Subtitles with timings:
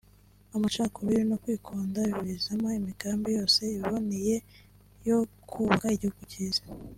[0.55, 4.35] amacakubiri no kwikunda biburizamo imigambi yose iboneye
[5.07, 6.63] yo kubaka igihugu cyiza